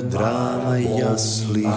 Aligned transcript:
драма 0.00 0.76
јаслик, 0.78 1.68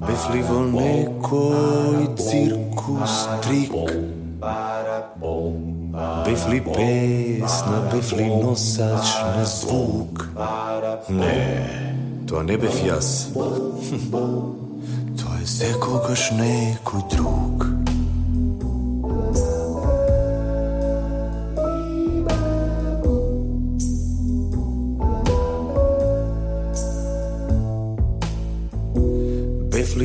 Бефли 0.00 0.40
во 0.48 0.60
некој 0.72 2.06
циркус 2.16 3.16
трик. 3.44 3.74
Бефли 6.24 6.60
песна, 6.64 7.82
бефли 7.92 8.26
носач 8.42 9.12
на 9.36 9.44
звук. 9.44 10.30
Не, 11.08 11.68
тоа 12.28 12.42
не 12.42 12.56
бев 12.56 12.80
јас. 12.86 13.30
Тоа 15.20 15.36
е 15.36 15.46
секогаш 15.46 16.30
некој 16.38 17.06
друг. 17.12 17.89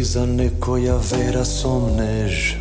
За 0.06 0.26
некоја 0.28 0.98
вера 1.12 1.46
сомнеж. 1.46 2.58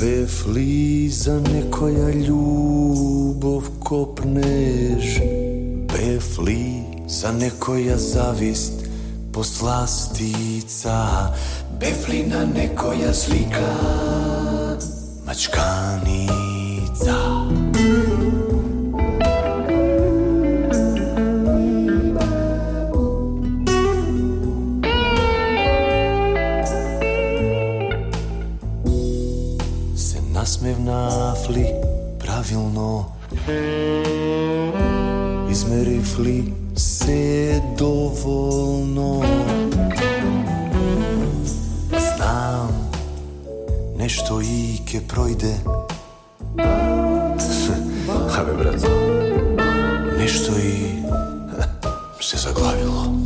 Бефли 0.00 1.08
за 1.08 1.40
некоја 1.40 2.12
љубов 2.26 3.70
копнеш 3.80 5.20
Бефли 5.88 6.84
за 7.08 7.32
некоја 7.32 7.96
завист 7.96 8.84
посластица? 9.32 10.98
Бефли 11.80 12.26
на 12.28 12.44
некоја 12.44 13.12
слика 13.12 13.70
мачканица? 15.24 17.16
Ли 31.50 31.74
правилно? 32.18 33.06
Измерив 35.50 36.18
ли 36.18 36.52
се 36.76 37.62
доволно? 37.78 39.22
Знам, 42.16 42.90
нешто 43.96 44.40
и 44.40 44.80
ке 44.86 45.00
пројде. 45.00 45.54
Абе, 48.38 48.52
брат, 48.52 48.82
нешто 50.18 50.52
и 50.58 51.02
се 52.20 52.36
заглавило. 52.36 53.23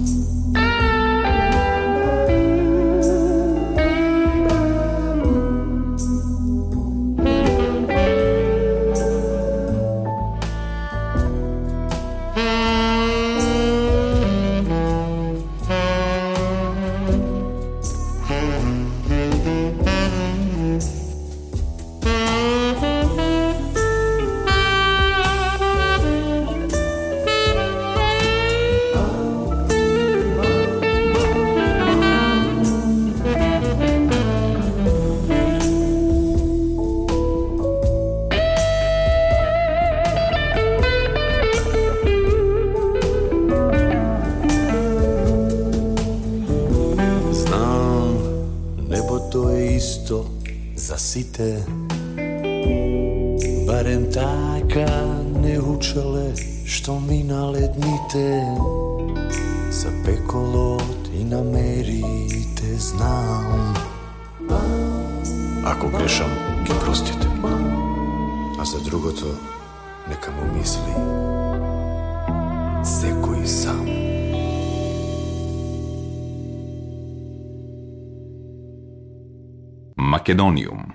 Македониум. 80.28 80.87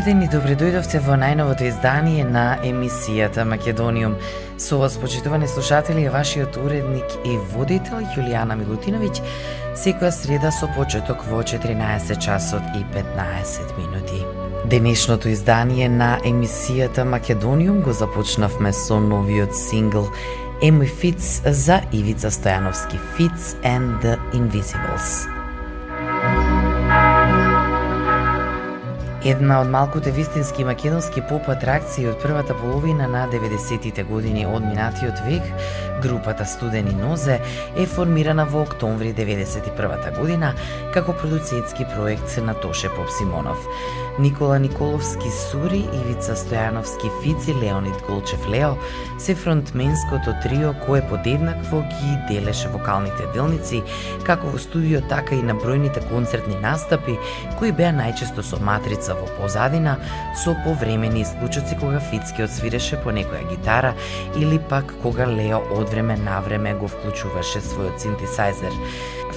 Добар 0.00 0.12
ден 0.12 0.22
и 0.22 0.28
добре 0.32 0.54
дојдовте 0.56 0.96
во 1.04 1.12
најновото 1.20 1.66
издание 1.68 2.22
на 2.24 2.56
емисијата 2.64 3.44
Македониум. 3.44 4.14
Со 4.56 4.78
вас, 4.78 4.96
почитувани 4.96 5.48
слушатели, 5.48 6.04
е 6.04 6.10
вашиот 6.10 6.56
уредник 6.56 7.04
и 7.24 7.36
водител 7.52 8.00
Јулијана 8.16 8.56
Милутиновиќ, 8.56 9.20
секоја 9.76 10.10
среда 10.10 10.52
со 10.56 10.70
почеток 10.76 11.26
во 11.28 11.42
14 11.44 12.16
часот 12.16 12.62
и 12.78 12.84
15 12.94 13.76
минути. 13.76 14.24
Денешното 14.64 15.28
издание 15.28 15.88
на 15.88 16.16
емисијата 16.24 17.04
Македониум 17.04 17.82
го 17.82 17.92
започнавме 17.92 18.72
со 18.72 19.00
новиот 19.00 19.52
сингл 19.52 20.08
Емој 20.62 20.88
Фиц 20.88 21.42
за 21.44 21.82
Ивица 21.92 22.30
Стојановски 22.30 22.96
Фиц 23.18 23.54
and 23.64 24.00
the 24.00 24.16
Invisibles. 24.32 25.39
Една 29.24 29.60
од 29.60 29.68
малкуте 29.68 30.10
вистински 30.10 30.64
македонски 30.64 31.20
поп 31.28 31.48
атракции 31.52 32.06
од 32.08 32.22
првата 32.22 32.54
половина 32.56 33.04
на 33.08 33.26
90-тите 33.28 34.06
години 34.08 34.46
од 34.48 34.64
минатиот 34.64 35.20
век, 35.26 35.44
групата 36.00 36.46
Студени 36.48 36.94
нозе 36.96 37.36
е 37.76 37.86
формирана 37.86 38.46
во 38.48 38.62
октомври 38.64 39.12
91 39.12 40.16
година 40.18 40.54
како 40.94 41.12
продуцентски 41.12 41.84
проект 41.92 42.38
на 42.40 42.54
Тоше 42.54 42.88
Поп 42.88 43.12
Симонов. 43.18 43.58
Никола 44.18 44.58
Николовски 44.58 45.30
Сури, 45.30 45.84
Ивица 46.00 46.32
Стојановски 46.36 47.10
Фици, 47.22 47.54
Леонид 47.54 48.00
Голчев 48.08 48.48
Лео 48.48 48.74
се 49.18 49.34
фронтменското 49.34 50.32
трио 50.42 50.72
кое 50.86 51.08
подеднакво 51.08 51.82
ги 51.82 52.34
делеше 52.34 52.68
вокалните 52.68 53.28
делници, 53.34 53.82
како 54.24 54.48
во 54.48 54.58
студио, 54.58 55.00
така 55.08 55.34
и 55.34 55.42
на 55.42 55.54
бројните 55.54 56.00
концертни 56.08 56.56
настапи, 56.60 57.18
кои 57.58 57.72
беа 57.72 57.92
најчесто 57.92 58.40
со 58.40 58.60
матрица 58.60 59.09
во 59.14 59.26
позадина, 59.38 59.98
со 60.44 60.56
повремени 60.64 61.22
исклучоци 61.22 61.76
кога 61.80 62.00
Фицки 62.00 62.42
одсвиреше 62.42 62.96
по 62.96 63.10
некоја 63.10 63.48
гитара 63.50 63.94
или 64.36 64.58
пак 64.58 64.94
кога 65.02 65.26
Лео 65.26 65.62
од 65.76 65.88
време 65.90 66.16
на 66.16 66.40
време 66.40 66.74
го 66.74 66.88
вклучуваше 66.88 67.60
својот 67.60 67.98
синтесайзер. 67.98 68.72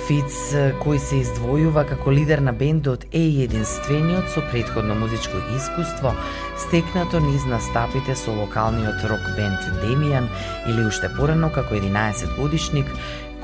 Фиц, 0.04 0.36
кој 0.84 0.98
се 1.00 1.22
издвојува 1.24 1.86
како 1.88 2.12
лидер 2.12 2.42
на 2.44 2.52
бендот, 2.52 3.06
е 3.16 3.22
единствениот 3.46 4.28
со 4.34 4.42
предходно 4.52 4.96
музичко 5.00 5.40
искуство, 5.56 6.12
стекнато 6.60 7.22
низ 7.24 7.46
настапите 7.48 8.16
со 8.16 8.34
локалниот 8.36 9.06
рок 9.08 9.24
бенд 9.38 9.64
Демијан 9.84 10.28
или 10.68 10.88
уште 10.90 11.08
порано 11.16 11.52
како 11.54 11.76
11 11.76 12.36
годишник, 12.36 12.90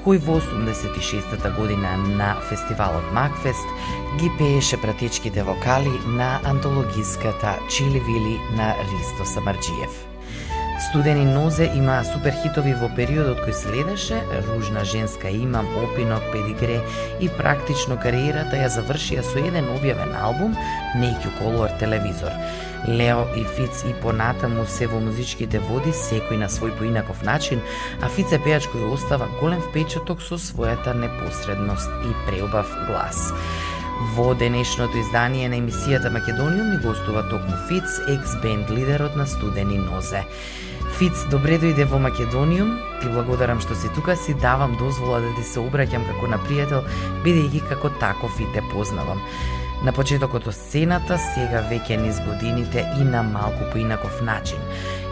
кој 0.06 0.20
во 0.26 0.40
86-та 0.40 1.50
година 1.58 1.96
на 1.98 2.36
фестивалот 2.50 3.14
Макфест 3.14 3.68
ги 4.20 4.32
пееше 4.38 4.82
пратечките 4.82 5.44
вокали 5.44 5.96
на 6.08 6.40
антологиската 6.44 7.60
Чиливили 7.70 8.40
на 8.58 8.76
Ристо 8.92 9.26
Самарджиев. 9.26 10.09
Студени 10.90 11.26
нозе 11.26 11.68
има 11.78 12.00
суперхитови 12.02 12.72
во 12.74 12.88
периодот 12.98 13.44
кој 13.46 13.54
следеше, 13.54 14.24
Ружна 14.48 14.82
женска 14.90 15.30
имам, 15.30 15.68
Опинок, 15.78 16.24
Педигре 16.34 16.80
и 17.22 17.28
практично 17.30 17.94
кариерата 18.02 18.58
ја 18.58 18.72
завршија 18.74 19.22
со 19.22 19.38
еден 19.38 19.68
објавен 19.76 20.16
албум, 20.18 20.56
Нејќу 20.98 21.30
Колор 21.38 21.76
телевизор. 21.78 22.34
Лео 22.88 23.28
и 23.38 23.44
Фиц 23.46 23.84
и 23.86 23.94
понатаму 24.02 24.66
се 24.66 24.88
во 24.90 24.98
музичките 24.98 25.62
води, 25.68 25.94
секој 25.94 26.42
на 26.42 26.50
свој 26.50 26.74
поинаков 26.80 27.22
начин, 27.22 27.62
а 28.02 28.10
Фиц 28.10 28.34
е 28.34 28.40
пејач 28.42 28.66
кој 28.74 28.90
остава 28.90 29.28
голем 29.38 29.62
впечаток 29.62 30.26
со 30.26 30.42
својата 30.42 30.96
непосредност 30.98 31.92
и 32.02 32.16
преубав 32.26 32.66
глас. 32.88 33.30
Во 34.16 34.34
денешното 34.34 34.98
издание 34.98 35.50
на 35.54 35.62
емисијата 35.62 36.10
Македониум 36.10 36.74
ни 36.74 36.82
гостува 36.82 37.28
токму 37.30 37.62
Фиц, 37.70 38.02
екс-бенд 38.10 38.74
лидерот 38.74 39.16
на 39.16 39.28
Студени 39.28 39.78
нозе. 39.78 40.26
Фиц, 41.00 41.22
добре 41.32 41.56
дојде 41.56 41.86
во 41.88 41.96
Македониум. 42.04 42.74
Ти 43.00 43.08
благодарам 43.08 43.62
што 43.64 43.72
си 43.72 43.88
тука, 43.96 44.18
си 44.20 44.34
давам 44.36 44.74
дозвола 44.76 45.22
да 45.24 45.30
ти 45.38 45.46
се 45.48 45.62
обраќам 45.62 46.04
како 46.04 46.28
на 46.28 46.36
пријател, 46.44 46.82
бидејќи 47.24 47.62
како 47.70 47.88
таков 48.02 48.36
и 48.44 48.48
те 48.52 48.60
познавам. 48.74 49.22
На 49.88 49.94
почетокот 49.96 50.50
од 50.52 50.58
сцената, 50.58 51.16
сега 51.30 51.62
веќе 51.70 52.02
низ 52.02 52.20
годините 52.26 52.84
и 53.00 53.08
на 53.08 53.24
малку 53.24 53.70
поинаков 53.72 54.20
начин. 54.28 54.60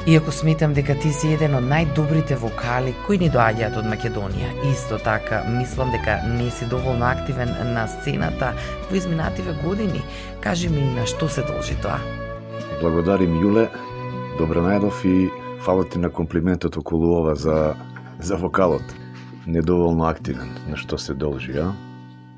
Иако 0.03 0.35
сметам 0.35 0.75
дека 0.75 0.97
ти 0.99 1.13
си 1.13 1.31
еден 1.37 1.55
од 1.55 1.63
најдобрите 1.63 2.35
вокали 2.43 2.91
кои 3.07 3.23
ни 3.23 3.31
доаѓаат 3.31 3.79
од 3.79 3.87
Македонија, 3.87 4.51
исто 4.73 4.99
така 4.99 5.45
мислам 5.47 5.95
дека 5.95 6.19
не 6.27 6.51
си 6.51 6.67
доволно 6.67 7.07
активен 7.13 7.55
на 7.71 7.87
сцената 7.87 8.51
во 8.91 8.99
изминативе 8.99 9.55
години. 9.63 10.03
Кажи 10.43 10.67
ми 10.67 10.83
на 10.99 11.07
што 11.07 11.31
се 11.31 11.47
должи 11.47 11.79
тоа? 11.79 12.03
Благодарим 12.83 13.39
Јуле, 13.39 13.69
добро 14.35 14.67
најдов 14.67 15.05
и 15.07 15.46
Фала 15.61 15.83
ти 15.83 15.99
на 15.99 16.09
комплиментот 16.09 16.77
околу 16.77 17.19
ова 17.19 17.35
за, 17.35 17.75
за 18.19 18.35
вокалот. 18.35 18.83
Недоволно 19.47 20.07
активен, 20.09 20.49
на 20.69 20.77
што 20.77 20.97
се 20.97 21.13
должи, 21.13 21.55
а? 21.55 21.71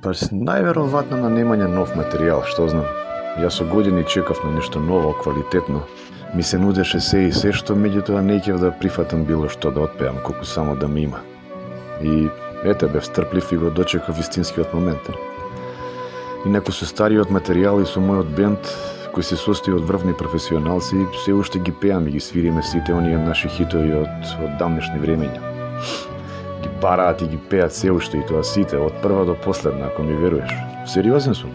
Па 0.02 0.14
најверојатно 0.14 1.18
на 1.20 1.30
немање 1.34 1.68
нов 1.68 1.96
материјал, 1.98 2.46
што 2.46 2.68
знам. 2.70 2.86
Јас 3.42 3.58
со 3.60 3.66
години 3.66 4.06
чекав 4.08 4.44
на 4.44 4.52
нешто 4.52 4.80
ново, 4.80 5.14
квалитетно. 5.14 5.82
Ми 6.36 6.44
се 6.44 6.58
нудеше 6.58 7.00
се 7.00 7.26
и 7.28 7.32
се 7.34 7.52
што 7.52 7.76
меѓутоа 7.76 8.22
не 8.22 8.38
ќе 8.40 8.60
да 8.62 8.72
прифатам 8.72 9.26
било 9.26 9.50
што 9.50 9.72
да 9.72 9.88
отпеам, 9.90 10.22
колку 10.24 10.46
само 10.46 10.76
да 10.76 10.88
ми 10.88 11.02
има. 11.10 11.20
И 12.02 12.30
ете 12.64 12.88
бев 12.88 13.06
стрплив 13.06 13.52
и 13.52 13.58
го 13.58 13.70
дочекав 13.70 14.20
истинскиот 14.20 14.74
момент. 14.74 15.10
Инаку 16.46 16.72
со 16.72 16.86
стариот 16.86 17.34
материјал 17.34 17.82
и 17.82 17.90
со 17.90 18.00
мојот 18.00 18.30
бенд 18.38 18.72
кој 19.14 19.26
се 19.26 19.38
состои 19.40 19.74
од 19.74 19.86
врвни 19.90 20.14
професионалци, 20.18 21.06
се 21.24 21.34
уште 21.34 21.60
ги 21.60 21.72
пеаме 21.72 22.10
и 22.10 22.18
ги 22.18 22.20
свириме 22.20 22.64
сите 22.64 22.94
оние 22.94 23.18
наши 23.18 23.50
хитови 23.50 23.94
од, 24.04 24.34
од 24.44 24.58
давнешни 24.60 25.00
времења. 25.02 25.42
Ги 26.64 26.70
бараат 26.82 27.22
и 27.22 27.28
ги 27.28 27.40
пеат 27.50 27.74
се 27.74 27.92
уште 27.92 28.20
и 28.20 28.26
тоа 28.28 28.44
сите, 28.44 28.78
од 28.78 28.94
прва 29.04 29.26
до 29.26 29.36
последна, 29.36 29.90
ако 29.90 30.04
ми 30.04 30.14
веруеш. 30.14 30.52
Сериозен 30.88 31.36
сум. 31.36 31.52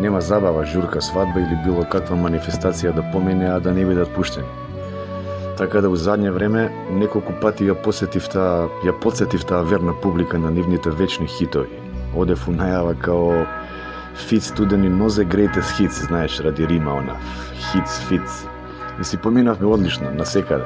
Нема 0.00 0.20
забава, 0.20 0.64
журка, 0.66 1.00
свадба 1.02 1.40
или 1.40 1.58
било 1.64 1.84
каква 1.84 2.16
манифестација 2.16 2.92
да 2.92 3.04
помене, 3.12 3.48
а 3.48 3.60
да 3.60 3.72
не 3.72 3.84
бидат 3.84 4.12
пуштени. 4.14 4.48
Така 5.56 5.80
да 5.80 5.88
во 5.88 5.96
задње 5.96 6.32
време 6.32 6.66
неколку 6.92 7.32
пати 7.40 7.64
ја 7.64 7.76
посетив 7.80 8.28
таа, 8.28 8.68
ја 8.84 8.92
подсетив 9.00 9.46
таа 9.48 9.64
верна 9.64 9.94
публика 10.02 10.38
на 10.38 10.50
нивните 10.50 10.90
вечни 10.90 11.26
хитови. 11.26 11.80
Одев 12.16 12.44
у 12.48 12.52
најава 12.52 12.92
као 13.00 13.46
Фит 14.16 14.42
студени 14.42 14.88
нозе 14.88 15.24
greatest 15.24 15.78
hits, 15.78 16.06
знаеш, 16.06 16.40
ради 16.40 16.68
Рима 16.68 16.90
она. 16.90 17.16
Hits, 17.72 18.08
fits. 18.08 18.48
И 19.00 19.04
си 19.04 19.16
поминавме 19.16 19.66
одлично, 19.66 20.10
на 20.10 20.26
секаде. 20.26 20.64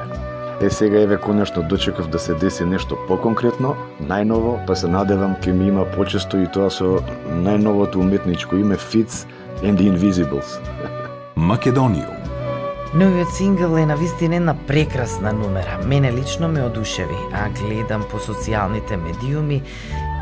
Е 0.61 0.69
сега 0.69 1.01
еве 1.01 1.17
конечно 1.17 1.63
дочекав 1.63 2.07
да 2.07 2.19
се 2.19 2.33
деси 2.33 2.65
нешто 2.65 2.97
поконкретно, 3.07 3.75
најново, 4.03 4.65
па 4.67 4.75
се 4.75 4.87
надевам 4.87 5.35
ке 5.41 5.53
ми 5.53 5.67
има 5.67 5.85
почесто 5.85 6.37
и 6.37 6.47
тоа 6.47 6.69
со 6.69 7.01
најновото 7.33 7.97
уметничко 7.97 8.55
име 8.55 8.77
Fits 8.77 9.25
and 9.63 9.77
the 9.77 9.89
Invisibles. 9.89 10.61
Македониум. 11.35 12.21
Новиот 12.93 13.33
сингл 13.33 13.77
е 13.77 13.85
на 13.85 13.95
вистина 13.95 14.35
една 14.35 14.55
прекрасна 14.67 15.33
номера. 15.33 15.79
Мене 15.85 16.13
лично 16.13 16.47
ме 16.47 16.63
одушеви, 16.63 17.17
а 17.33 17.49
гледам 17.49 18.03
по 18.11 18.17
социјалните 18.19 18.95
медиуми 18.95 19.61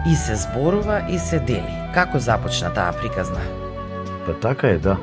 и 0.08 0.16
се 0.16 0.36
зборува 0.36 1.02
и 1.10 1.20
се 1.20 1.40
дели. 1.40 1.76
Како 1.94 2.20
започна 2.20 2.72
таа 2.74 2.94
приказна? 2.96 3.42
Па 4.26 4.34
така 4.34 4.68
е, 4.68 4.78
да. 4.78 4.98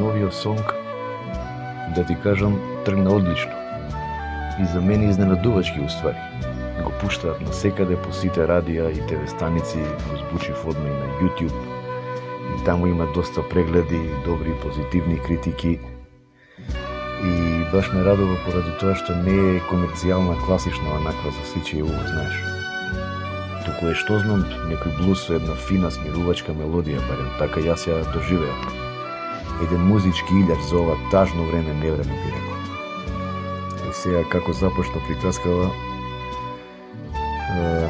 Новиот 0.00 0.34
сонг, 0.34 0.74
да 1.94 2.04
ти 2.04 2.16
кажам, 2.22 2.60
тргна 2.84 3.10
одлично. 3.10 3.52
И 4.60 4.64
за 4.64 4.80
мене 4.80 5.10
изненадувачки 5.10 5.80
уствари. 5.80 6.16
Го 6.84 6.92
пуштаат 7.00 7.40
на 7.40 7.52
секаде 7.52 7.96
по 7.96 8.12
сите 8.12 8.44
радија 8.48 8.90
и 8.92 9.00
ТВ 9.08 9.28
станици, 9.28 9.78
го 9.78 10.16
збучив 10.16 10.66
одме 10.66 10.90
и 10.90 10.92
на 10.92 11.08
YouTube. 11.22 11.56
И 12.56 12.64
таму 12.64 12.86
има 12.86 13.06
доста 13.14 13.48
прегледи, 13.48 14.00
добри 14.24 14.50
и 14.50 14.60
позитивни 14.60 15.22
критики. 15.22 15.80
И 17.24 17.64
баш 17.72 17.92
ме 17.92 18.04
радува 18.04 18.36
поради 18.44 18.76
тоа 18.80 18.94
што 18.94 19.16
не 19.16 19.56
е 19.56 19.64
комерцијална 19.70 20.36
класична 20.44 21.00
онаква 21.00 21.32
за 21.32 21.48
сичи 21.52 21.80
ја 21.80 22.04
знаеш 22.12 22.55
туку 23.66 23.90
е 23.90 23.94
што 23.98 24.20
знам 24.22 24.44
некој 24.70 24.94
блуз 25.00 25.26
со 25.26 25.36
една 25.36 25.54
фина 25.66 25.90
смирувачка 25.90 26.54
мелодија, 26.54 27.02
барем 27.10 27.30
така 27.40 27.60
јас 27.64 27.86
ја 27.88 27.98
доживеав. 28.14 28.68
Еден 29.64 29.82
музички 29.88 30.38
илјар 30.38 30.60
за 30.68 30.78
ова 30.82 30.94
тажно 31.10 31.46
време 31.50 31.74
не 31.74 31.90
време 31.90 32.14
би 32.22 32.30
рекол. 32.34 32.56
И 33.90 33.94
сега 34.02 34.22
како 34.30 34.52
започна 34.52 35.02
приказкава, 35.08 35.70
е, 37.56 37.88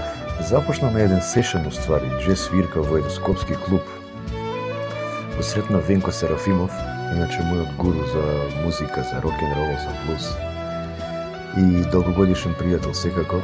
започна 0.49 0.91
на 0.91 1.03
еден 1.03 1.21
сешен 1.21 1.67
уствари, 1.67 2.11
джез 2.21 2.47
свирка 2.47 2.83
во 2.83 2.99
еден 3.03 3.11
скопски 3.11 3.59
клуб. 3.67 3.83
Посретна 5.37 5.79
Венко 5.79 6.13
Серафимов, 6.13 6.73
иначе 7.13 7.45
мојот 7.45 7.77
гуру 7.77 8.07
за 8.13 8.25
музика, 8.65 9.05
за 9.05 9.21
рок 9.21 9.37
н 9.43 9.53
рол, 9.59 9.77
за 9.85 9.93
блуз. 10.07 10.33
И 11.57 11.85
долгогодишен 11.93 12.55
пријател 12.57 12.93
секако, 12.93 13.43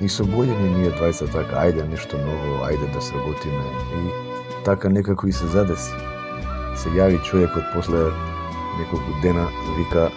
И 0.00 0.08
со 0.08 0.24
години 0.24 0.70
ние 0.74 0.90
двајца 0.90 1.28
така, 1.30 1.62
ајде 1.62 1.84
нешто 1.88 2.18
ново, 2.18 2.64
ајде 2.66 2.90
да 2.94 3.00
сработиме. 3.00 3.62
И 4.00 4.64
така 4.64 4.88
некако 4.88 5.26
и 5.26 5.32
се 5.32 5.46
задеси. 5.46 5.94
Се 6.76 6.90
јави 6.90 7.22
човекот 7.22 7.64
после 7.74 8.10
неколку 8.78 9.14
дена, 9.22 9.46
вика, 9.78 10.10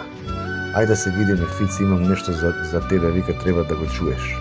ајде 0.74 0.88
да 0.94 0.96
се 0.96 1.12
видиме, 1.12 1.46
фиц 1.60 1.80
имам 1.80 2.04
нешто 2.10 2.34
за, 2.34 2.54
за 2.72 2.82
тебе, 2.88 3.12
вика, 3.12 3.38
треба 3.44 3.64
да 3.64 3.76
го 3.76 3.86
чуеш. 3.86 4.34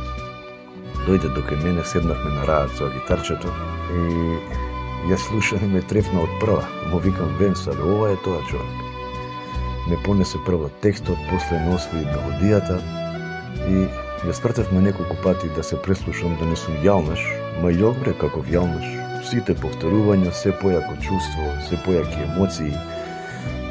Дојде 1.07 1.29
до 1.35 1.45
кај 1.45 1.63
мене, 1.63 1.85
седнавме 1.85 2.33
на 2.39 2.47
раат 2.49 2.73
со 2.79 2.89
гитарчето 2.91 3.53
и 3.93 4.01
ја 5.13 5.21
слушам 5.29 5.63
и 5.63 5.69
ме 5.77 5.83
трефна 5.83 6.25
од 6.25 6.33
прва. 6.41 6.65
Му 6.91 6.99
викам, 6.99 7.37
Венса, 7.39 7.77
ова 7.77 8.11
е 8.11 8.17
тоа 8.25 8.41
човек. 8.49 8.83
Ме 9.89 10.01
понесе 10.03 10.39
прво 10.47 10.71
текстот, 10.83 11.19
после 11.31 11.61
ме 11.61 11.77
освои 11.77 12.03
мелодијата 12.09 12.81
и 13.69 13.87
Ја 14.25 14.33
спртевме 14.33 14.81
неколку 14.81 15.17
пати 15.23 15.49
да 15.57 15.63
се 15.63 15.77
преслушам 15.83 16.37
да 16.41 16.47
не 16.49 16.57
сум 16.57 16.81
јалнаш, 16.85 17.21
ма 17.63 17.69
јобре 17.69 18.17
како 18.17 18.41
јалнаш. 18.41 18.87
Сите 19.29 19.55
повторувања, 19.55 20.33
се 20.33 20.55
појако 20.63 20.97
чувство, 21.03 21.51
се 21.69 21.77
појаки 21.85 22.23
емоции 22.25 22.73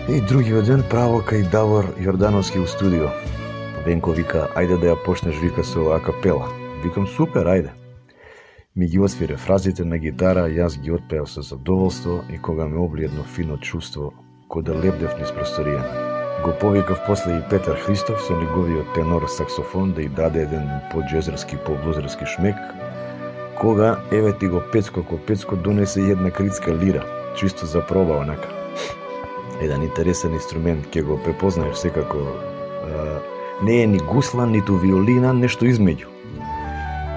И 0.08 0.22
другиот 0.22 0.68
ден 0.68 0.84
право 0.86 1.24
кај 1.25 1.48
Давор 1.50 1.88
Јордановски 1.98 2.60
у 2.62 2.68
студио. 2.70 3.10
Венко 3.88 4.14
вика, 4.14 4.44
ајде 4.54 4.78
да 4.78 4.92
ја 4.92 5.00
почнеш 5.02 5.42
вика 5.42 5.66
со 5.66 5.88
акапела. 5.98 6.46
Викам, 6.84 7.08
супер, 7.08 7.50
ајде. 7.50 7.74
Ми 8.75 8.86
ги 8.86 9.00
освире 9.00 9.38
фразите 9.38 9.86
на 9.86 9.98
гитара, 9.98 10.46
јас 10.46 10.78
ги 10.78 10.94
отпеав 10.94 11.30
со 11.30 11.42
задоволство 11.42 12.22
и 12.30 12.38
кога 12.38 12.68
ме 12.68 12.78
обли 12.78 13.10
едно 13.10 13.24
фино 13.24 13.58
чувство, 13.58 14.14
кој 14.48 14.62
да 14.70 14.78
лепдев 14.78 15.18
низ 15.18 15.34
просторијата. 15.34 16.05
Го 16.46 16.52
повикав 16.52 17.02
после 17.08 17.32
и 17.38 17.50
Петар 17.50 17.75
Христов 17.75 18.22
со 18.22 18.34
неговиот 18.38 18.94
тенор 18.94 19.24
саксофон 19.28 19.92
да 19.92 20.02
и 20.02 20.10
даде 20.10 20.42
еден 20.42 20.70
по-джезерски, 20.92 21.58
по-блузерски 21.58 22.25
шмек, 22.25 22.56
кога 23.60 23.98
еве 24.12 24.34
ти 24.34 24.48
го 24.48 24.62
Пецко 24.72 25.04
ко 25.04 25.18
Пецко 25.18 25.56
донесе 25.56 26.02
една 26.02 26.32
критска 26.32 26.75
лира, 26.75 27.06
чисто 27.36 27.66
за 27.66 27.86
проба 27.86 28.14
онака. 28.14 28.50
Еден 29.62 29.84
интересен 29.84 30.34
инструмент, 30.34 30.86
ќе 30.94 31.02
го 31.02 31.18
препознаеш 31.24 31.75
секако. 31.75 32.18
не 33.64 33.82
е 33.84 33.88
ни 33.88 33.98
гусла, 33.98 34.46
ниту 34.46 34.78
виолина, 34.78 35.34
нешто 35.34 35.66
измеѓу. 35.66 36.06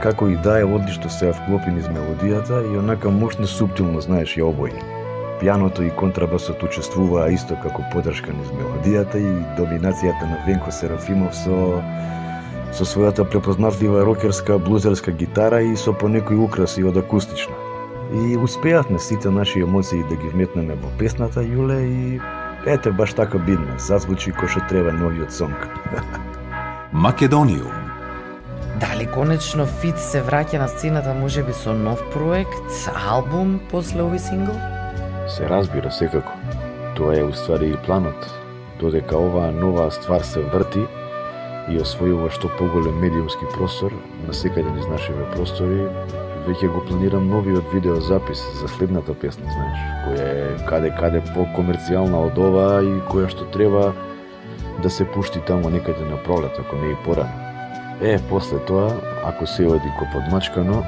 Како 0.02 0.28
и 0.28 0.37
да 0.37 0.61
е 0.61 0.64
одлично 0.64 1.11
се 1.11 1.32
вклопи 1.32 1.70
низ 1.70 1.85
мелодијата 1.85 2.64
и 2.73 2.78
онака 2.78 3.11
мощно 3.11 3.47
субтилно 3.47 4.00
знаеш 4.00 4.37
ја 4.37 4.49
обои. 4.49 4.98
Пианото 5.40 5.83
и 5.83 5.90
контрабасот 5.90 6.62
учествуваа 6.62 7.30
исто 7.30 7.54
како 7.62 7.85
подршка 7.92 8.33
низ 8.35 8.50
мелодијата 8.59 9.21
и 9.23 9.30
доминацијата 9.59 10.26
на 10.26 10.38
Венко 10.47 10.73
Серафимов 10.75 11.37
со 11.37 11.83
со 12.73 12.85
својата 12.85 13.25
препознавлива 13.25 14.04
рокерска 14.04 14.59
блузерска 14.59 15.12
гитара 15.12 15.62
и 15.62 15.76
со 15.76 15.92
понекои 15.92 16.37
украси 16.37 16.85
од 16.85 16.97
акустична. 16.97 17.54
И 18.12 18.37
успеавме 18.37 18.99
сите 18.99 19.30
наши 19.30 19.61
емоции 19.61 20.04
да 20.11 20.16
ги 20.16 20.28
вметнеме 20.28 20.75
во 20.75 20.90
песната 20.99 21.40
Јуле 21.40 21.80
и 21.87 22.21
ете 22.66 22.90
баш 22.90 23.12
така 23.14 23.38
бидна, 23.38 23.78
зазвучи 23.78 24.33
кој 24.33 24.49
што 24.49 24.64
треба 24.68 24.92
новиот 24.92 25.33
сонг. 25.33 25.68
Македониум. 26.92 27.73
Дали 28.80 29.07
конечно 29.07 29.66
Фит 29.66 29.99
се 29.99 30.23
враќа 30.23 30.59
на 30.59 30.68
сцената 30.68 31.14
можеби 31.14 31.52
со 31.52 31.73
нов 31.73 32.02
проект, 32.12 32.88
албум 32.95 33.61
после 33.71 34.02
овој 34.02 34.18
сингл? 34.18 34.77
Се 35.28 35.49
разбира 35.49 35.90
секако. 35.90 36.32
Тоа 36.97 37.18
е 37.18 37.25
уствари 37.25 37.68
и 37.70 37.76
планот, 37.87 38.26
додека 38.80 39.16
оваа 39.16 39.52
нова 39.52 39.90
ствар 39.90 40.25
се 40.25 40.40
врти 40.40 40.87
и 41.68 41.76
освојува 41.76 42.30
што 42.32 42.49
поголем 42.56 42.97
медиумски 43.02 43.44
простор 43.52 43.92
на 44.26 44.32
секаде 44.32 44.70
низ 44.73 44.88
нашиве 44.88 45.26
простори, 45.35 45.85
веќе 46.49 46.70
го 46.73 46.80
планирам 46.88 47.28
новиот 47.28 47.68
видеозапис 47.75 48.40
за 48.61 48.68
следната 48.73 49.14
песна, 49.14 49.52
знаеш, 49.52 49.82
која 50.06 50.28
е 50.32 50.47
каде-каде 50.70 51.20
по-комерцијална 51.35 52.25
од 52.30 52.40
ова 52.40 52.80
и 52.80 52.94
која 53.12 53.28
што 53.28 53.44
треба 53.52 53.92
да 54.82 54.90
се 54.90 55.04
пушти 55.04 55.44
таму 55.44 55.68
некаде 55.68 56.08
на 56.08 56.16
пролет, 56.25 56.56
ако 56.58 56.76
не 56.80 56.94
и 56.94 56.97
порано. 57.04 57.37
Е, 58.00 58.16
после 58.30 58.58
тоа, 58.64 58.97
ако 59.25 59.47
се 59.47 59.66
оди 59.66 59.92
ко 59.99 60.08
подмачкано, 60.12 60.80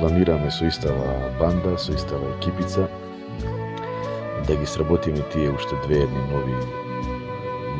планираме 0.00 0.50
со 0.50 0.66
истава 0.66 1.30
банда, 1.38 1.78
со 1.78 1.94
истава 1.94 2.34
екипица, 2.36 2.88
да 4.46 4.56
ги 4.56 4.66
сработиме 4.66 5.22
тие 5.32 5.50
уште 5.50 5.74
две 5.86 5.94
едни 5.94 6.22
нови 6.32 6.54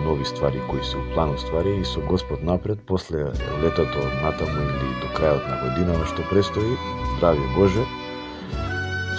нови 0.04 0.24
ствари 0.24 0.60
кои 0.70 0.84
се 0.84 0.96
у 0.96 1.14
планот 1.14 1.40
ствари 1.40 1.76
и 1.80 1.84
со 1.84 2.00
Господ 2.00 2.42
напред 2.42 2.78
после 2.86 3.18
летото 3.62 3.98
натаму 4.22 4.60
или 4.60 4.88
до 5.00 5.08
крајот 5.16 5.48
на 5.48 5.56
годинава 5.62 6.06
што 6.06 6.22
престои, 6.30 6.76
здравје 7.16 7.46
Боже, 7.56 7.84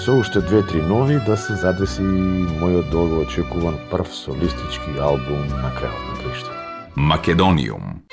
со 0.05 0.13
уште 0.13 0.41
две-три 0.41 0.81
нови 0.81 1.17
да 1.25 1.37
се 1.37 1.55
задеси 1.55 2.05
мојот 2.61 2.89
долго 2.91 3.25
очекуван 3.25 3.79
прв 3.91 4.13
солистички 4.13 4.99
албум 5.01 5.47
на 5.49 5.73
крајот 5.73 6.05
на 6.09 6.15
крајшта. 6.21 6.51
Македониум. 6.95 8.04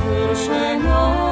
Skršeno 0.00 1.30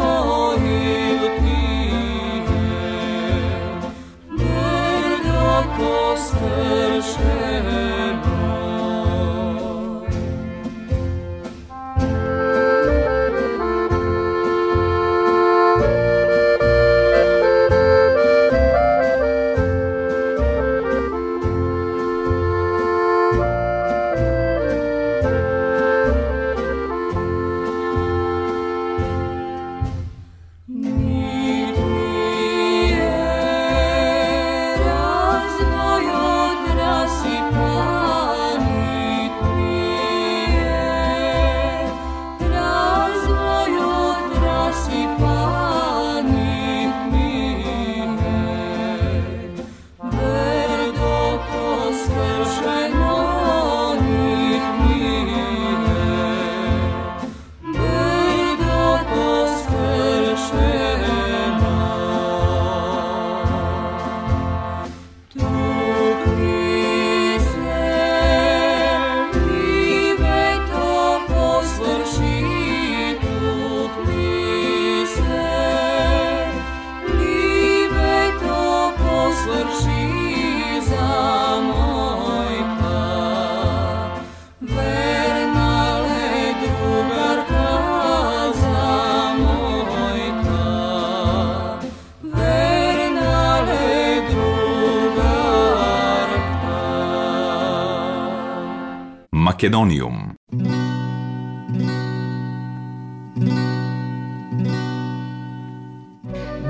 Македониум. 99.69 100.37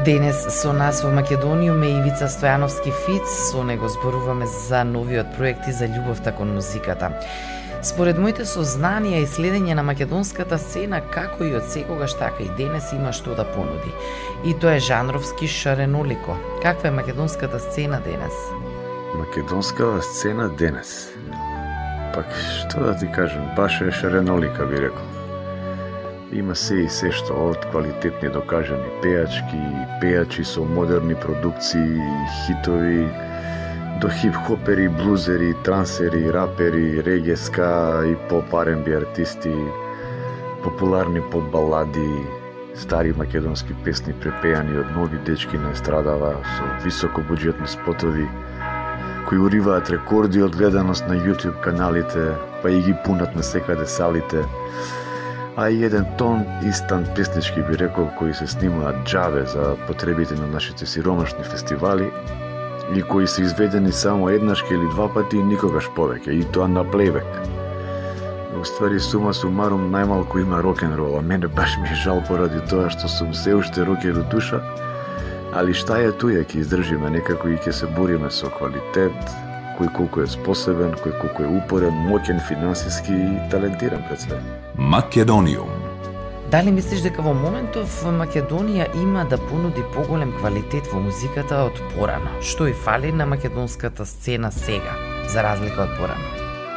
Денес 0.04 0.46
со 0.62 0.72
нас 0.72 1.04
во 1.04 1.10
Македониум 1.10 1.82
е 1.82 1.90
Ивица 2.00 2.26
Стојановски 2.26 2.90
Фиц, 2.90 3.28
со 3.52 3.62
него 3.62 3.88
зборуваме 3.88 4.46
за 4.46 4.82
новиот 4.84 5.36
проекти 5.36 5.72
за 5.72 5.86
љубовта 5.86 6.34
кон 6.34 6.54
музиката. 6.54 7.12
Според 7.82 8.18
моите 8.18 8.42
сознанија 8.42 9.22
и 9.22 9.30
следење 9.30 9.78
на 9.78 9.86
македонската 9.86 10.58
сцена, 10.58 10.98
како 10.98 11.46
и 11.46 11.54
од 11.54 11.70
секогаш 11.70 12.18
така 12.18 12.42
и 12.42 12.50
денес 12.58 12.90
има 12.92 13.12
што 13.12 13.38
да 13.38 13.46
понуди. 13.46 13.94
И 14.44 14.58
тоа 14.58 14.74
е 14.74 14.82
жанровски 14.82 15.46
шаренолико. 15.46 16.34
Каква 16.62 16.88
е 16.88 16.98
македонската 16.98 17.60
сцена 17.60 18.02
денес? 18.02 18.34
Македонскава 19.14 20.02
сцена 20.02 20.48
денес. 20.48 21.14
Пак, 22.14 22.26
што 22.32 22.80
да 22.84 22.96
ти 22.96 23.06
кажам, 23.12 23.50
баш 23.56 23.80
е 23.80 23.90
шаренолика, 23.90 24.66
би 24.66 24.80
рекол. 24.80 25.06
Има 26.32 26.54
се 26.54 26.82
и 26.84 26.88
се 26.92 27.08
што 27.12 27.36
од 27.50 27.62
квалитетни 27.70 28.28
докажани 28.28 28.90
пеачки, 29.02 29.60
пеачи 30.00 30.44
со 30.44 30.64
модерни 30.64 31.14
продукции, 31.14 32.00
хитови, 32.44 33.06
до 34.00 34.08
хип-хопери, 34.08 34.88
блузери, 34.88 35.54
трансери, 35.64 36.32
рапери, 36.32 37.02
регеска 37.04 38.02
и 38.06 38.14
поп-R&B 38.28 38.96
артисти, 38.96 39.54
популарни 40.62 41.20
поп-балади, 41.32 42.12
стари 42.74 43.12
македонски 43.12 43.74
песни 43.84 44.12
препеани 44.12 44.78
од 44.78 44.92
нови 44.96 45.18
дечки 45.26 45.58
на 45.58 45.72
естрадава 45.74 46.36
со 46.56 46.68
високобуџетни 46.84 47.66
спотови, 47.66 48.28
кои 49.28 49.38
уриваат 49.38 49.90
рекорди 49.90 50.40
од 50.42 50.54
гледаност 50.56 51.04
на 51.08 51.14
YouTube 51.20 51.60
каналите, 51.60 52.30
па 52.62 52.70
и 52.72 52.80
ги 52.80 52.94
пунат 53.04 53.34
на 53.36 53.42
секаде 53.42 53.84
салите, 53.86 54.44
а 55.56 55.68
и 55.68 55.84
еден 55.84 56.06
тон 56.18 56.46
истан 56.68 57.04
песнички 57.16 57.62
би 57.62 57.78
рекол 57.78 58.08
кои 58.18 58.34
се 58.34 58.46
снимаат 58.46 59.04
джаве 59.04 59.44
за 59.46 59.76
потребите 59.86 60.34
на 60.34 60.46
нашите 60.46 60.86
сиромашни 60.86 61.44
фестивали 61.44 62.10
и 62.94 63.02
кои 63.02 63.26
се 63.26 63.42
изведени 63.42 63.92
само 63.92 64.28
еднаш 64.28 64.64
или 64.70 64.88
два 64.90 65.12
пати 65.14 65.36
и 65.36 65.44
никогаш 65.44 65.90
повеќе, 65.96 66.30
и 66.32 66.44
тоа 66.44 66.68
на 66.68 66.84
плейбек. 66.90 67.28
Во 68.56 68.64
ствари 68.64 69.00
сума 69.00 69.34
сумарум 69.36 69.90
најмалку 69.92 70.40
има 70.40 70.62
рокен 70.64 70.96
рол, 70.96 71.18
а 71.18 71.22
мене 71.22 71.48
баш 71.48 71.76
ми 71.82 71.92
е 71.92 72.00
жал 72.00 72.24
поради 72.28 72.64
тоа 72.70 72.88
што 72.88 73.08
сум 73.08 73.34
се 73.34 73.54
уште 73.60 73.84
рокер 73.84 74.24
од 74.24 74.32
душа, 74.32 74.64
али 75.52 75.74
шта 75.74 75.98
е 76.04 76.12
туја 76.12 76.44
ќе 76.44 76.62
издржиме 76.62 77.10
некако 77.10 77.48
и 77.48 77.56
ќе 77.56 77.72
се 77.72 77.86
бориме 77.96 78.30
со 78.30 78.50
квалитет, 78.52 79.36
кој 79.78 79.92
колку 79.96 80.22
е 80.24 80.30
способен, 80.30 80.96
кој 81.02 81.14
колку 81.20 81.44
е 81.46 81.52
упорен, 81.60 82.02
моќен 82.08 82.40
финансиски 82.48 83.14
и 83.14 83.38
талентиран 83.52 84.02
пред 84.08 84.26
све. 84.26 84.40
Македониум. 84.76 85.70
Дали 86.50 86.72
мислиш 86.72 87.02
дека 87.04 87.22
во 87.22 87.34
моментов 87.36 87.92
Македонија 88.08 88.88
има 88.96 89.26
да 89.28 89.36
понуди 89.50 89.84
поголем 89.94 90.32
квалитет 90.38 90.88
во 90.92 91.00
музиката 91.04 91.62
од 91.68 91.80
порано, 91.92 92.32
што 92.40 92.68
и 92.68 92.72
фали 92.72 93.12
на 93.12 93.26
македонската 93.26 94.06
сцена 94.06 94.52
сега, 94.52 94.96
за 95.28 95.44
разлика 95.44 95.84
од 95.84 95.96
порано? 96.00 96.28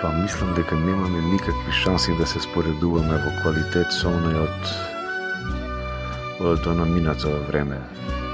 Па 0.02 0.12
мислам 0.12 0.54
дека 0.56 0.76
немаме 0.76 1.22
никакви 1.32 1.72
шанси 1.84 2.16
да 2.20 2.28
се 2.28 2.40
споредуваме 2.40 3.20
во 3.24 3.32
квалитет 3.42 3.94
со 3.96 4.12
оној 4.12 4.44
од 4.44 4.74
од 6.42 6.68
оно 6.68 6.86
минато 6.86 7.30
време, 7.48 7.78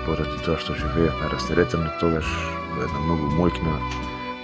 поради 0.08 0.40
тоа 0.48 0.58
што 0.64 0.74
живеевме 0.80 1.30
растеретено 1.36 1.92
тогаш 2.00 2.26
во 2.74 2.88
една 2.88 3.06
многу 3.06 3.30
мојкна 3.36 3.78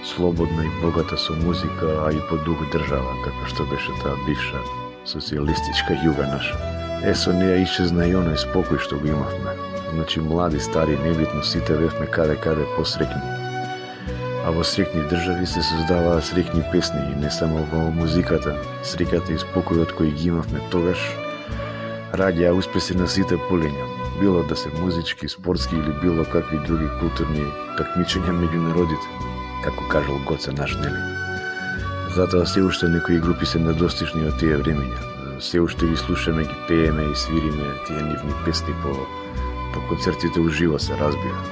слободна 0.04 0.68
и 0.68 0.72
богата 0.82 1.16
со 1.16 1.32
музика, 1.32 1.88
а 2.04 2.12
и 2.12 2.20
по 2.28 2.36
дух 2.44 2.60
држава, 2.72 3.14
како 3.24 3.48
што 3.48 3.64
беше 3.72 3.96
таа 4.02 4.16
бивша 4.26 4.60
социјалистичка 5.08 5.96
југа 6.04 6.28
наша. 6.28 6.58
Е, 7.04 7.14
со 7.14 7.32
неја 7.32 7.62
исчезна 7.64 8.06
и 8.08 8.12
оној 8.16 8.36
спокој 8.40 8.80
што 8.84 9.00
го 9.00 9.08
имавме. 9.12 9.56
Значи, 9.94 10.20
млади, 10.20 10.60
стари, 10.60 10.98
небитно, 11.04 11.42
сите 11.42 11.76
бевме 11.80 12.06
каде-каде 12.06 12.68
посрекни. 12.76 13.22
А 14.44 14.52
во 14.52 14.64
срекни 14.64 15.02
држави 15.08 15.46
се 15.46 15.62
создаваа 15.62 16.20
срекни 16.20 16.64
песни 16.72 17.00
и 17.12 17.20
не 17.20 17.30
само 17.30 17.64
во 17.72 17.88
музиката. 17.90 18.56
Среката 18.82 19.32
и 19.32 19.40
спокојот 19.40 19.96
кој 19.96 20.12
ги 20.12 20.28
имавме 20.32 20.60
тогаш 20.70 21.00
раѓаа 22.12 22.56
успеси 22.58 22.96
на 22.96 23.08
сите 23.08 23.40
полиња. 23.48 23.93
Било 24.20 24.42
да 24.42 24.56
се 24.56 24.68
музички, 24.80 25.28
спортски 25.28 25.74
или 25.74 25.92
било 26.02 26.24
какви 26.24 26.58
други 26.66 26.86
културни 27.00 27.46
такмичења 27.78 28.30
меѓу 28.30 28.60
народите 28.68 29.32
како 29.64 29.88
кажал 29.88 30.20
Гоце 30.28 30.52
наш, 30.52 30.76
нели? 30.76 31.00
Затоа 32.14 32.46
се 32.46 32.62
уште 32.62 32.88
некои 32.88 33.18
групи 33.18 33.46
се 33.46 33.58
недостижни 33.58 34.28
од 34.28 34.38
тие 34.38 34.60
времења. 34.60 35.40
Се 35.42 35.60
уште 35.64 35.88
ги 35.90 35.96
слушаме, 35.96 36.44
ги 36.46 36.58
пееме 36.68 37.08
и 37.10 37.16
свириме 37.16 37.72
тие 37.88 38.02
нивни 38.02 38.36
песни 38.44 38.74
по, 38.82 38.94
по 39.74 39.82
концертите 39.88 40.40
уживо 40.40 40.78
се 40.78 40.94
разбира. 41.00 41.42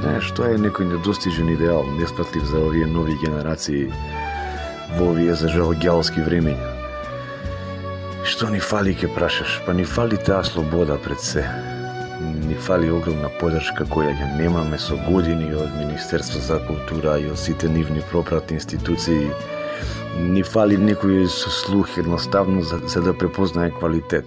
Знаеш, 0.00 0.32
тоа 0.32 0.54
е 0.54 0.62
некој 0.62 0.88
недостижен 0.94 1.52
идеал, 1.52 1.84
неспатлив 2.00 2.48
за 2.48 2.64
овие 2.64 2.86
нови 2.86 3.18
генерации 3.20 3.92
во 4.96 5.12
овие 5.12 5.36
за 5.36 5.52
жал 5.52 5.76
гјалски 5.76 6.24
времења. 6.24 6.72
Што 8.24 8.50
ни 8.50 8.60
фали, 8.60 8.96
ке 8.96 9.10
прашаш? 9.12 9.60
Па 9.66 9.74
ни 9.74 9.84
фали 9.84 10.16
таа 10.16 10.42
слобода 10.44 10.96
пред 10.98 11.20
се 11.20 11.44
ни 12.48 12.54
фали 12.54 12.90
огромна 12.90 13.28
поддршка 13.40 13.84
која 13.90 14.12
ја 14.14 14.26
немаме 14.38 14.78
со 14.78 14.96
години 15.08 15.48
од 15.54 15.70
Министерство 15.78 16.40
за 16.40 16.58
култура 16.66 17.18
и 17.18 17.30
од 17.30 17.38
сите 17.38 17.68
нивни 17.68 18.02
пропратни 18.10 18.56
институции. 18.56 19.30
Ни 20.18 20.42
фали 20.42 20.78
некој 20.80 21.26
со 21.28 21.50
слух 21.50 21.98
едноставно 21.98 22.62
за, 22.62 22.78
за 22.88 23.02
да 23.02 23.14
препознае 23.14 23.70
квалитет. 23.70 24.26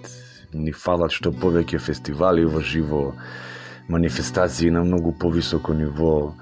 Ни 0.53 0.71
фалат 0.71 1.11
што 1.15 1.31
повеќе 1.31 1.79
фестивали 1.79 2.45
во 2.45 2.61
живо, 2.61 3.13
манифестации 3.87 4.69
на 4.69 4.83
многу 4.83 5.11
повисоко 5.11 5.73
ниво. 5.73 6.35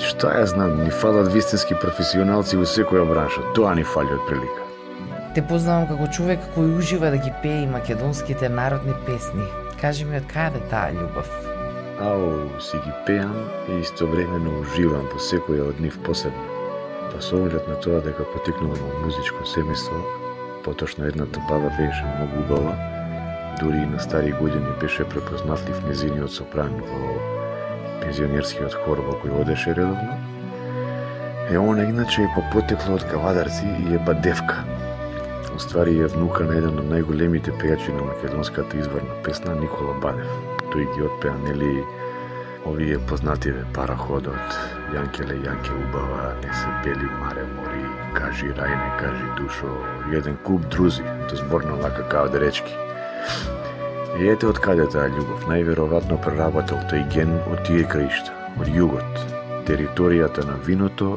Што 0.00 0.32
ја 0.32 0.46
знам, 0.46 0.82
ни 0.84 0.90
фалат 0.90 1.32
вистински 1.32 1.76
професионалци 1.80 2.56
во 2.56 2.64
секоја 2.64 3.04
бранша. 3.08 3.44
Тоа 3.54 3.74
ни 3.74 3.84
фали 3.84 4.12
од 4.16 4.26
прилика. 4.28 4.66
Те 5.36 5.42
познавам 5.44 5.88
како 5.90 6.08
човек 6.08 6.50
кој 6.56 6.76
ужива 6.78 7.12
да 7.12 7.20
ги 7.20 7.32
пее 7.42 7.64
и 7.64 7.70
македонските 7.70 8.48
народни 8.48 8.94
песни. 9.06 9.44
Кажи 9.80 10.04
ми 10.04 10.16
од 10.16 10.24
каде 10.32 10.60
таа 10.70 10.88
љубов? 10.96 11.28
Ау, 12.00 12.60
си 12.60 12.78
ги 12.84 12.92
пеам 13.06 13.36
и 13.68 13.80
истовремено 13.80 14.54
уживам 14.60 15.04
по 15.12 15.20
секоја 15.20 15.68
од 15.68 15.80
нив 15.84 15.98
посебно. 16.06 16.44
Па 17.12 17.20
со 17.20 17.36
оглед 17.36 17.68
на 17.68 17.76
тоа 17.84 18.00
дека 18.04 18.24
потекнувам 18.32 18.80
од 18.88 19.02
музичко 19.04 19.44
семејство, 19.44 20.00
поточно 20.64 21.04
едната 21.08 21.40
баба 21.48 21.68
беше 21.76 22.08
многу 22.08 22.40
убава, 22.44 22.72
дури 23.60 23.84
и 23.84 23.86
на 23.92 24.00
стари 24.00 24.32
години 24.40 24.76
беше 24.80 25.04
препознатлив 25.04 25.84
незиниот 25.88 26.32
сопран 26.32 26.72
во 26.80 27.12
пензионерскиот 28.00 28.76
хор 28.84 29.04
во 29.04 29.20
кој 29.20 29.40
одеше 29.42 29.76
редовно. 29.76 30.16
Е, 31.50 31.58
она 31.58 31.84
иначе 31.84 32.22
е 32.22 32.32
по 32.34 32.42
потекло 32.52 32.96
од 32.96 33.04
кавадарци 33.12 33.66
и 33.66 33.94
е 33.94 33.98
бадевка, 33.98 34.64
Уствари 35.56 35.98
е 35.98 36.06
внука 36.06 36.44
на 36.44 36.58
еден 36.58 36.76
од 36.82 36.88
најголемите 36.90 37.54
пејачи 37.56 37.94
на 37.96 38.02
македонската 38.04 38.76
изворна 38.76 39.14
песна 39.24 39.54
Никола 39.56 39.94
Банев. 40.02 40.28
Тој 40.68 40.84
ги 40.92 41.06
отпеа 41.06 41.32
нели 41.46 41.70
овие 42.68 42.98
познативе 43.08 43.62
параходот, 43.72 44.58
Јанкеле 44.92 45.38
Јанке 45.46 45.72
убава, 45.78 46.34
не 46.42 46.52
се 46.52 46.74
бели 46.84 47.08
маре 47.22 47.46
мори, 47.54 47.80
кажи 48.12 48.52
рајне, 48.52 48.90
кажи 49.00 49.32
душо, 49.40 49.72
еден 50.12 50.36
куп 50.44 50.68
друзи, 50.76 51.08
до 51.30 51.40
зборно 51.40 51.80
лака 51.80 52.04
као 52.12 52.28
да 52.28 52.44
речки. 52.44 52.76
И 54.20 54.28
ете 54.28 54.52
од 54.52 54.60
каде 54.60 54.84
таа 54.92 55.08
љубов, 55.08 55.48
најверојатно 55.48 56.20
проработил 56.20 56.84
тој 56.92 57.08
ген 57.16 57.32
од 57.48 57.64
тие 57.64 57.88
краишта, 57.88 58.36
од 58.60 58.68
југот, 58.68 59.24
територијата 59.64 60.44
на 60.44 60.60
виното, 60.68 61.14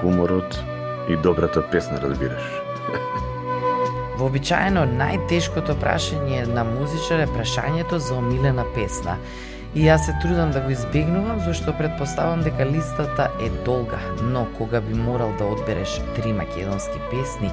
хуморот 0.00 0.64
и 1.08 1.16
добрата 1.22 1.62
песна, 1.70 2.02
разбираш. 2.02 2.67
Вообичаено 4.28 4.82
најтешкото 4.84 5.72
прашање 5.80 6.42
на 6.52 6.60
музичар 6.68 7.22
е 7.24 7.28
прашањето 7.32 7.96
за 7.96 8.18
омилена 8.20 8.66
песна. 8.74 9.14
И 9.72 9.86
јас 9.86 10.02
се 10.04 10.12
трудам 10.20 10.50
да 10.52 10.60
го 10.60 10.74
избегнувам, 10.74 11.38
зашто 11.46 11.72
предпоставам 11.78 12.42
дека 12.44 12.66
листата 12.68 13.30
е 13.40 13.48
долга, 13.64 13.96
но 14.20 14.42
кога 14.58 14.82
би 14.84 14.92
морал 14.94 15.32
да 15.38 15.46
одбереш 15.48 15.94
три 16.16 16.32
македонски 16.36 17.00
песни, 17.10 17.48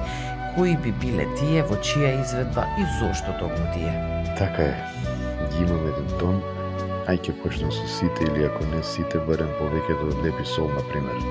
кои 0.56 0.74
би 0.76 0.92
биле 1.00 1.24
тие, 1.38 1.62
во 1.70 1.78
чија 1.80 2.10
изведба 2.18 2.66
и 2.76 2.84
зошто 2.98 3.32
токму 3.40 3.70
тие? 3.72 3.94
Така 4.36 4.68
е. 4.68 4.76
Ги 5.54 5.64
имам 5.64 5.88
еден 5.94 6.12
тон, 6.20 6.44
ај 7.08 7.22
ќе 7.24 7.38
почнам 7.40 7.72
со 7.72 7.88
сите 7.94 8.28
или 8.28 8.44
ако 8.50 8.68
не 8.74 8.82
сите, 8.84 9.24
барем 9.24 9.48
повеќето 9.62 10.12
од 10.12 10.20
Лепи 10.28 10.44
Сол, 10.44 10.68
на 10.76 10.84
пример. 10.92 11.24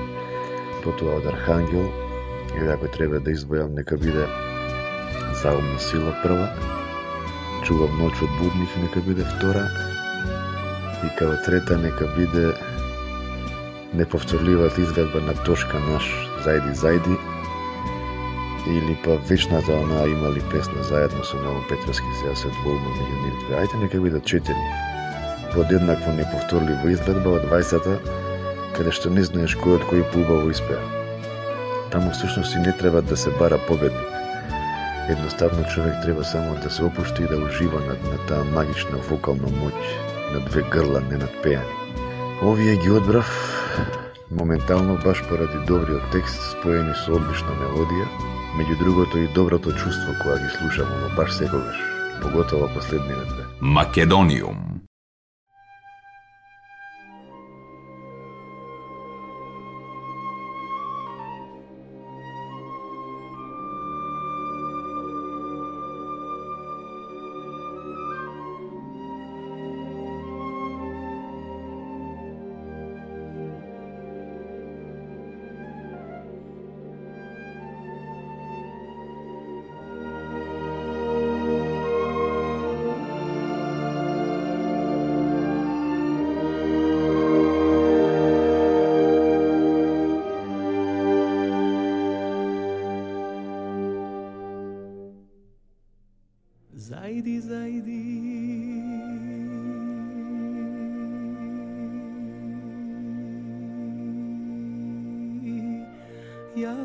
Потоа 0.82 1.20
од 1.22 1.30
Архангел, 1.36 1.86
или 2.58 2.74
ако 2.74 2.90
треба 2.98 3.22
да 3.22 3.30
избојам, 3.30 3.78
нека 3.78 3.94
биде 3.94 4.26
Заумна 5.46 5.78
сила 5.78 6.10
прва, 6.24 6.46
чувам 7.62 7.92
ноќ 8.00 8.08
од 8.26 8.32
будник 8.40 8.72
нека 8.82 8.98
биде 9.06 9.22
втора 9.28 9.60
и 11.06 11.10
као 11.20 11.36
трета 11.44 11.76
нека 11.78 12.08
биде 12.16 12.48
неповторливата 14.00 14.82
изведба 14.82 15.20
на 15.28 15.36
Тошка 15.46 15.78
наш 15.84 16.08
Зајди 16.46 16.72
Зајди 16.80 17.14
или 18.72 18.96
па 19.04 19.20
вечната 19.30 19.76
она 19.84 20.00
имали 20.16 20.42
песна 20.50 20.82
заедно 20.90 21.22
со 21.22 21.38
Ново 21.44 21.62
Петровски, 21.68 22.18
сега 22.18 22.34
се 22.34 22.50
двојно 22.58 22.96
меѓу 22.98 23.22
нив 23.22 23.38
две. 23.44 23.62
Ајде 23.62 23.82
нека 23.84 24.02
биде 24.02 24.20
четири. 24.20 24.66
Подеднакво 25.54 26.16
неповторливо 26.18 26.90
изведба 26.90 27.38
од 27.38 27.46
20-та, 27.54 28.00
каде 28.74 28.98
што 28.98 29.14
не 29.14 29.22
знаеш 29.22 29.54
кој 29.62 29.78
од 29.78 29.88
кој 29.94 30.04
поубаво 30.10 30.50
испеа. 30.50 30.82
Таму 31.94 32.10
всушност 32.10 32.58
и 32.58 32.66
не 32.66 32.74
треба 32.82 33.06
да 33.06 33.16
се 33.16 33.30
бара 33.38 33.62
победник. 33.70 34.15
Едноставно 35.08 35.64
човек 35.74 35.94
треба 36.02 36.24
само 36.24 36.54
да 36.54 36.70
се 36.70 36.84
опушти 36.84 37.22
и 37.22 37.26
да 37.26 37.36
ужива 37.38 37.80
над, 37.80 38.04
на 38.04 38.18
таа 38.26 38.44
магична 38.44 38.98
вокална 39.08 39.48
моќ 39.48 39.72
на 40.32 40.40
две 40.40 40.62
грла 40.62 41.00
не 41.00 41.18
над. 41.18 41.62
Овие 42.42 42.76
ги 42.76 42.90
одбрав 42.90 43.30
моментално 44.30 44.98
баш 45.04 45.22
поради 45.28 45.58
добриот 45.66 46.02
текст 46.12 46.42
споени 46.50 46.94
со 47.04 47.14
одлична 47.14 47.54
мелодија, 47.62 48.06
меѓу 48.58 48.78
другото 48.82 49.18
и 49.18 49.28
доброто 49.34 49.72
чувство 49.72 50.14
кога 50.22 50.38
ги 50.42 50.50
слушам, 50.58 50.88
но 51.00 51.14
баш 51.16 51.32
секогаш, 51.32 51.76
поготово 52.22 52.68
последниве 52.74 53.24
две. 53.30 53.44
Македониум. 53.60 54.58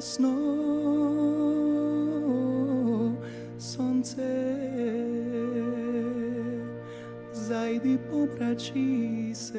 Jasno 0.01 0.33
Zajdi 7.33 7.97
Jasna 8.09 9.51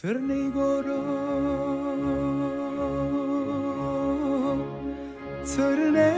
Crnej 0.00 0.48
goro. 0.56 0.96
Crnej 5.44 6.08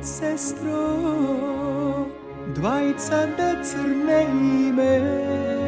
sestro 0.00 0.80
Dvajca 2.56 3.28
da 3.36 3.60
crnej 3.60 4.72
me 4.72 5.59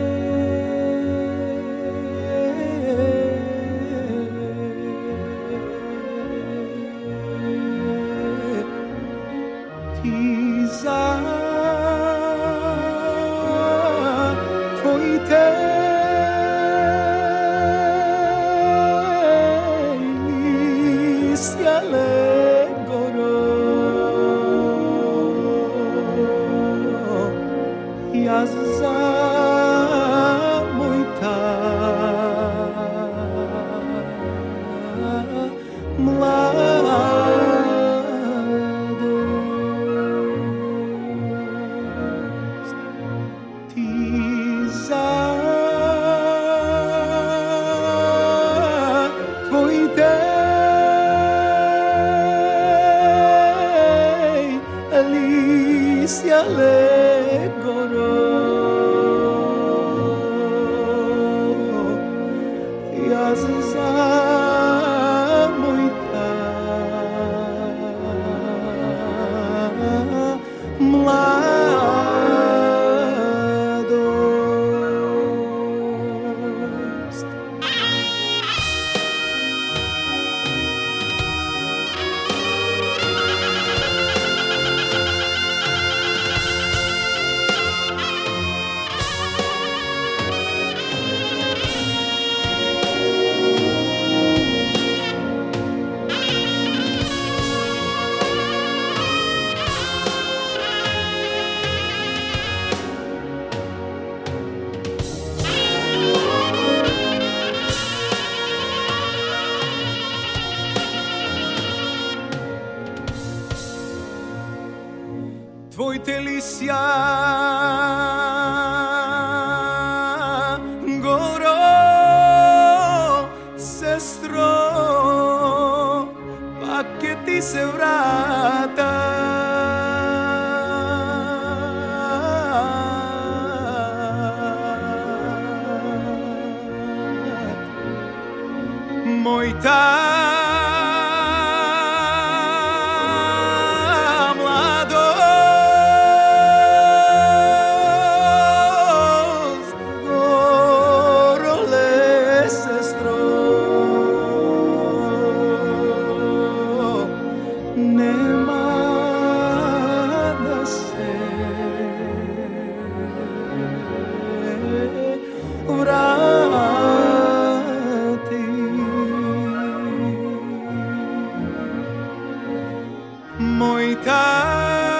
sky. 174.13 174.92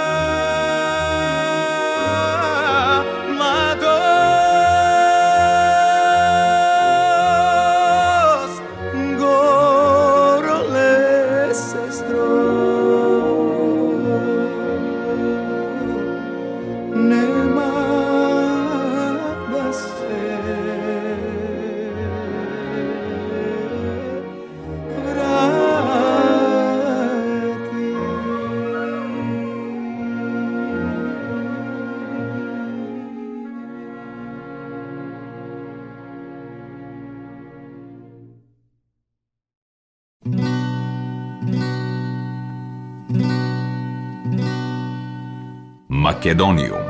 Македониум. 46.23 46.87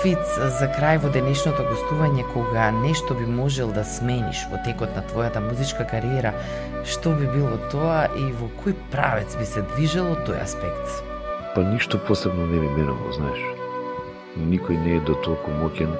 Фиц, 0.00 0.38
за 0.40 0.64
крај 0.72 1.02
во 1.02 1.10
денешното 1.12 1.60
гостување, 1.60 2.22
кога 2.32 2.70
нешто 2.72 3.12
би 3.12 3.26
можел 3.28 3.68
да 3.76 3.82
смениш 3.84 4.46
во 4.48 4.56
текот 4.64 4.96
на 4.96 5.02
твојата 5.10 5.42
музичка 5.44 5.84
кариера, 5.84 6.32
што 6.88 7.12
би 7.20 7.28
било 7.28 7.58
тоа 7.68 8.08
и 8.16 8.30
во 8.40 8.48
кој 8.62 8.78
правец 8.96 9.36
би 9.36 9.44
се 9.44 9.60
движело 9.74 10.16
тој 10.24 10.40
аспект? 10.40 11.04
Па 11.52 11.68
ништо 11.68 12.00
посебно 12.08 12.48
не 12.48 12.64
ми 12.64 12.72
менало, 12.80 13.12
знаеш. 13.12 13.44
Никој 14.40 14.80
не 14.88 14.96
е 14.96 15.04
до 15.04 15.20
толку 15.20 15.52
моќен 15.60 15.92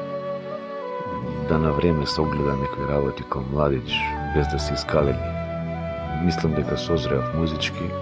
да 1.53 1.61
на 1.61 1.76
време 1.76 2.07
се 2.07 2.24
огледа 2.24 2.57
некои 2.57 2.88
работи 2.88 3.29
кон 3.29 3.53
младич 3.53 3.92
без 4.33 4.48
да 4.48 4.59
се 4.59 4.81
искалени. 4.81 6.24
Мислам 6.24 6.57
дека 6.57 6.79
созреав 6.79 7.35
музички, 7.37 7.92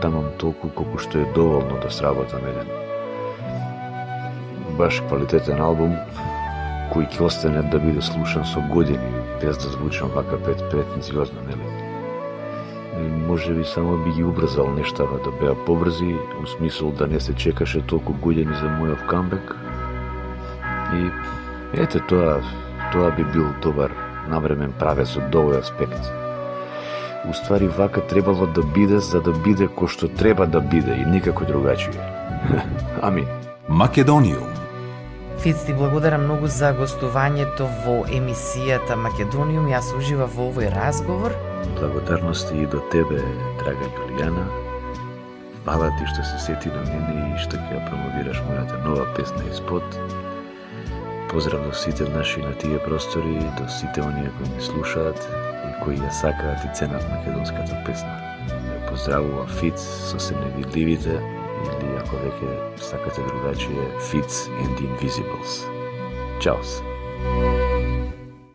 тамам 0.00 0.30
толку 0.38 0.70
колку 0.70 1.02
што 1.02 1.18
е 1.18 1.32
доволно 1.34 1.82
да 1.82 1.90
сработам 1.90 2.46
еден 2.46 2.77
баш 4.78 5.00
квалитетен 5.08 5.60
албум 5.60 5.96
кој 6.92 7.08
ќе 7.12 7.24
остане 7.26 7.62
да 7.72 7.78
биде 7.82 8.02
слушан 8.02 8.46
со 8.46 8.62
години 8.72 9.10
без 9.42 9.58
да 9.58 9.68
звучам 9.74 10.08
вака 10.14 10.38
пред 10.44 10.62
претенциозно, 10.70 11.40
нели? 11.48 11.66
И 12.98 13.08
Може 13.28 13.54
би 13.54 13.64
само 13.64 13.96
би 13.96 14.10
ги 14.10 14.24
убрзал 14.24 14.70
нештава 14.74 15.18
да 15.24 15.30
беа 15.30 15.54
побрзи, 15.66 16.16
у 16.42 16.46
смисол 16.46 16.90
да 16.90 17.06
не 17.06 17.20
се 17.20 17.34
чекаше 17.34 17.82
толку 17.86 18.12
години 18.12 18.54
за 18.54 18.66
мојов 18.66 19.06
камбек. 19.06 19.56
И 20.94 21.10
ете 21.82 22.00
тоа, 22.08 22.40
тоа 22.92 23.10
би 23.10 23.24
бил 23.24 23.52
добар 23.62 23.92
навремен 24.28 24.72
правец 24.78 25.16
од 25.16 25.34
овој 25.34 25.60
аспект. 25.60 26.10
Уствари 27.30 27.68
вака 27.68 28.00
требало 28.00 28.46
да 28.46 28.62
биде 28.62 28.98
за 28.98 29.20
да 29.20 29.32
биде 29.32 29.68
кој 29.68 29.92
што 29.92 30.08
треба 30.08 30.46
да 30.46 30.60
биде 30.60 30.96
и 30.96 31.04
никако 31.04 31.44
другачие. 31.44 31.94
Амин. 33.02 33.28
Македониум. 33.68 34.57
Фиц, 35.42 35.64
ти 35.66 35.74
благодарам 35.74 36.24
многу 36.24 36.48
за 36.50 36.72
гостувањето 36.74 37.68
во 37.84 37.92
емисијата 38.10 38.96
Македониум. 38.98 39.68
Јас 39.70 39.92
ужива 39.94 40.26
во 40.26 40.48
овој 40.50 40.66
разговор. 40.74 41.30
Благодарности 41.78 42.58
и 42.58 42.66
до 42.66 42.80
тебе, 42.90 43.20
драга 43.60 43.86
Јулијана. 43.86 44.48
Фала 45.62 45.92
ти 45.94 46.10
што 46.10 46.26
се 46.26 46.42
сети 46.42 46.74
на 46.74 46.82
мене 46.90 47.30
и 47.30 47.38
што 47.38 47.54
ќе 47.54 47.70
ја 47.70 47.84
промовираш 47.86 48.42
мојата 48.50 48.82
нова 48.82 49.06
песна 49.14 49.46
и 49.46 49.54
спот. 49.54 49.86
Поздрав 51.30 51.62
до 51.62 51.72
сите 51.72 52.10
наши 52.10 52.42
на 52.42 52.58
тие 52.58 52.82
простори, 52.82 53.38
до 53.62 53.70
сите 53.70 54.02
оние 54.02 54.34
кои 54.38 54.50
ни 54.56 54.60
слушаат 54.60 55.22
и 55.70 55.72
кои 55.84 56.02
ја 56.02 56.10
сакаат 56.10 56.66
и 56.66 56.74
ценат 56.74 57.06
македонската 57.14 57.78
песна. 57.86 58.18
Ве 58.50 58.86
поздравува 58.90 59.46
Фиц 59.46 59.78
со 60.10 60.18
се 60.18 60.34
невидливите 60.34 61.37
или 61.66 61.96
ако 61.98 62.16
веќе 62.16 62.54
сакате 62.90 63.22
другачие 63.28 63.88
Fits 64.10 64.46
and 64.62 64.80
Invisibles. 64.88 65.64
Чао 66.40 66.64
се! 66.64 66.82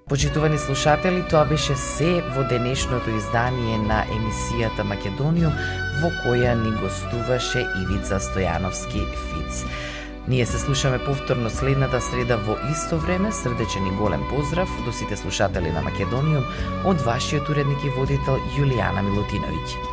Почитувани 0.09 0.57
слушатели, 0.57 1.23
тоа 1.29 1.45
беше 1.45 1.75
се 1.75 2.21
во 2.35 2.43
денешното 2.45 3.09
издание 3.09 3.77
на 3.81 4.03
емисијата 4.13 4.83
Македониум, 4.85 5.55
во 6.03 6.11
која 6.21 6.53
ни 6.59 6.69
гостуваше 6.81 7.63
Ивица 7.81 8.19
Стојановски 8.19 9.07
Фиц. 9.29 9.63
Ние 10.27 10.45
се 10.45 10.59
слушаме 10.59 10.99
повторно 11.05 11.49
следната 11.49 12.01
среда 12.01 12.37
во 12.37 12.55
исто 12.71 12.97
време. 12.97 13.31
Срдечен 13.31 13.87
и 13.87 13.91
голем 13.91 14.21
поздрав 14.29 14.69
до 14.85 14.91
сите 14.91 15.17
слушатели 15.17 15.71
на 15.71 15.81
Македониум 15.81 16.45
од 16.85 17.01
вашиот 17.01 17.49
уредник 17.49 17.83
и 17.83 17.91
водител 17.97 18.39
Јулијана 18.55 19.03
Милутиновиќ. 19.03 19.92